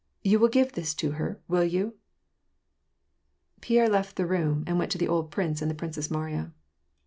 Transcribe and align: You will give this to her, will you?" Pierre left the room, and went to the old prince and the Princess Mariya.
You 0.23 0.39
will 0.39 0.47
give 0.47 0.71
this 0.71 0.95
to 0.95 1.11
her, 1.11 1.39
will 1.47 1.63
you?" 1.63 1.93
Pierre 3.61 3.87
left 3.87 4.15
the 4.15 4.25
room, 4.25 4.63
and 4.65 4.79
went 4.79 4.91
to 4.93 4.97
the 4.97 5.07
old 5.07 5.29
prince 5.29 5.61
and 5.61 5.69
the 5.69 5.75
Princess 5.75 6.09
Mariya. 6.09 6.53